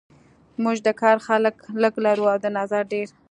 [0.63, 3.07] موږ د کار خلک لږ لرو او د نظر ډیر